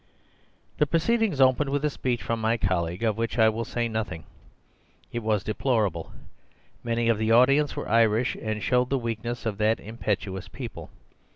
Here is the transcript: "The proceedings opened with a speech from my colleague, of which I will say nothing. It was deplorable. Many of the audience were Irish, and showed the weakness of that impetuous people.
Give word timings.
"The 0.79 0.87
proceedings 0.87 1.39
opened 1.39 1.69
with 1.69 1.85
a 1.85 1.89
speech 1.91 2.23
from 2.23 2.41
my 2.41 2.57
colleague, 2.57 3.03
of 3.03 3.19
which 3.19 3.37
I 3.37 3.49
will 3.49 3.63
say 3.63 3.87
nothing. 3.87 4.23
It 5.11 5.21
was 5.21 5.43
deplorable. 5.43 6.11
Many 6.83 7.07
of 7.07 7.19
the 7.19 7.31
audience 7.31 7.75
were 7.75 7.87
Irish, 7.87 8.35
and 8.41 8.63
showed 8.63 8.89
the 8.89 8.97
weakness 8.97 9.45
of 9.45 9.59
that 9.59 9.79
impetuous 9.79 10.47
people. 10.47 10.89